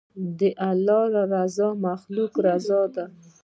د 0.39 0.41
الله 0.69 1.03
رضا 1.15 1.43
له 1.55 1.67
مخلوقه 1.85 2.39
رضا 2.47 2.81
ده. 2.93 3.05